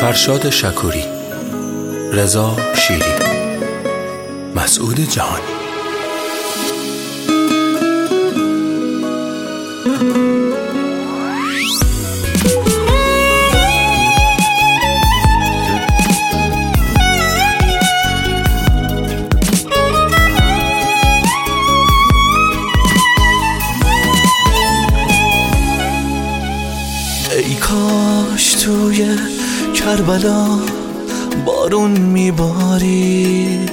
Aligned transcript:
فرشاد 0.00 0.50
شکوری 0.50 1.04
رضا 2.12 2.56
شیری 2.74 3.12
مسعود 4.54 5.00
جهانی 5.00 5.58
ای 27.36 27.54
کاش 27.54 28.52
توی 28.52 29.16
کربلا 29.74 30.46
بارون 31.44 31.90
میبارید. 31.90 33.70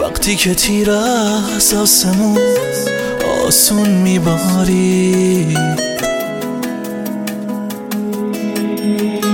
وقتی 0.00 0.36
که 0.36 0.54
تیر 0.54 0.90
از 0.90 1.74
آسمون 1.74 2.38
آسون 3.46 3.88
میبارید. 3.88 5.58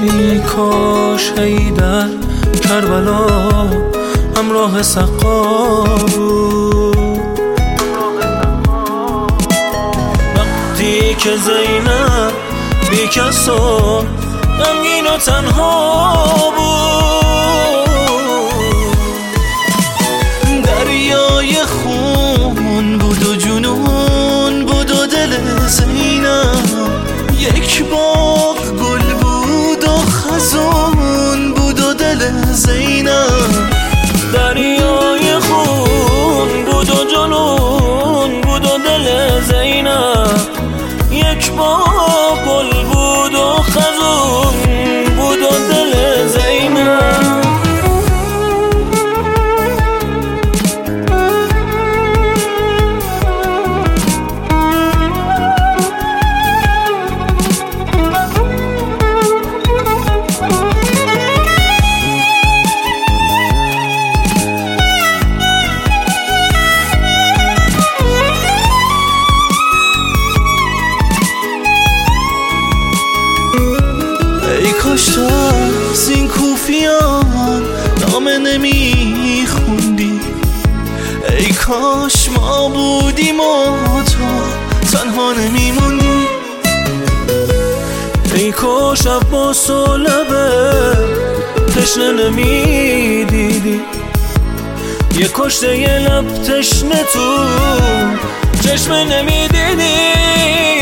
ای 0.03 0.39
کاش 0.39 1.33
ای 1.39 1.71
در 1.71 2.09
کربلا 2.69 3.27
همراه 4.37 4.83
سقا 4.83 5.85
بود. 5.85 6.74
که 11.25 11.37
زینب 11.37 12.33
بی 12.91 13.09
کس 13.09 13.49
و 13.49 13.57
غمگین 14.59 15.07
و 15.07 15.17
تنها 15.17 16.53
بود. 16.57 17.04
نامه 78.15 78.39
نمیخوندی. 78.39 80.21
ای 81.39 81.53
کاش 81.53 82.29
ما 82.37 82.69
بودیم 82.69 83.41
و 83.41 84.03
تو 84.03 84.27
تنها 84.93 85.33
نمیموندی. 85.33 86.27
ای 88.35 88.53
کاش 88.53 89.07
عباس 89.07 89.71
و 89.71 89.97
لبه 89.97 90.51
تشنه 91.77 92.13
نمی‌دیدی. 92.13 93.81
یه 95.19 95.31
کشته 95.35 95.79
یه 95.79 95.99
لب 95.99 96.43
تشنه 96.43 97.05
تو 97.13 97.45
چشم 98.65 98.93
نمی‌دیدی. 98.93 100.74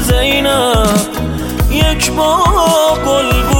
زینب. 0.00 0.88
یک 1.70 2.10
با 2.10 2.44
گل 3.06 3.51